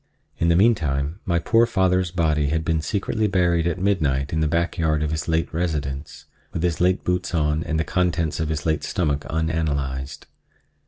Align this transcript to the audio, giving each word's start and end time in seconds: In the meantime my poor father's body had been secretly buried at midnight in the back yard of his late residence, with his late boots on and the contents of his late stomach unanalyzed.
In 0.39 0.47
the 0.47 0.55
meantime 0.55 1.19
my 1.25 1.37
poor 1.37 1.67
father's 1.67 2.09
body 2.09 2.47
had 2.47 2.65
been 2.65 2.81
secretly 2.81 3.27
buried 3.27 3.67
at 3.67 3.77
midnight 3.77 4.33
in 4.33 4.39
the 4.39 4.47
back 4.47 4.79
yard 4.79 5.03
of 5.03 5.11
his 5.11 5.27
late 5.27 5.53
residence, 5.53 6.25
with 6.51 6.63
his 6.63 6.81
late 6.81 7.03
boots 7.03 7.35
on 7.35 7.63
and 7.63 7.79
the 7.79 7.83
contents 7.83 8.39
of 8.39 8.49
his 8.49 8.65
late 8.65 8.83
stomach 8.83 9.25
unanalyzed. 9.29 10.25